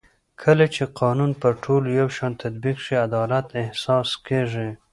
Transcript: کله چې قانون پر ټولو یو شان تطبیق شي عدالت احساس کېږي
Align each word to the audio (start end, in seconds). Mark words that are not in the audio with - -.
کله 0.43 0.65
چې 0.75 0.83
قانون 1.01 1.31
پر 1.41 1.53
ټولو 1.63 1.87
یو 1.99 2.07
شان 2.17 2.31
تطبیق 2.43 2.77
شي 2.85 2.95
عدالت 3.07 3.45
احساس 3.61 4.09
کېږي 4.27 4.69